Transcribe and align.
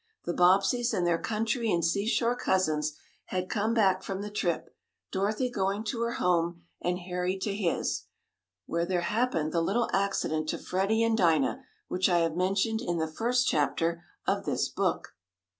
The 0.25 0.33
Bobbseys, 0.33 0.95
and 0.95 1.05
their 1.05 1.19
country 1.19 1.71
and 1.71 1.85
seashore 1.85 2.35
cousins, 2.35 2.93
had 3.25 3.51
come 3.51 3.75
back 3.75 4.01
from 4.01 4.23
the 4.23 4.31
trip, 4.31 4.75
Dorothy 5.11 5.47
going 5.51 5.83
to 5.83 6.01
her 6.01 6.13
home, 6.13 6.63
and 6.81 6.97
Harry 6.97 7.37
to 7.37 7.53
his, 7.53 8.05
when 8.65 8.87
there 8.87 9.01
happened 9.01 9.51
the 9.51 9.61
little 9.61 9.91
accident 9.93 10.49
to 10.49 10.57
Freddie 10.57 11.03
and 11.03 11.15
Dinah, 11.15 11.61
which 11.87 12.09
I 12.09 12.17
have 12.21 12.35
mentioned 12.35 12.81
in 12.81 12.97
the 12.97 13.05
first 13.07 13.47
chapter 13.47 14.03
of 14.25 14.45
this 14.45 14.69
book. 14.69 15.13